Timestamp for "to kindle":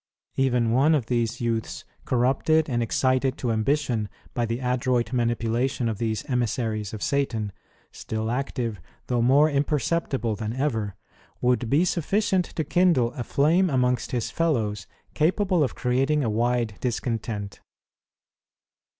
12.53-13.13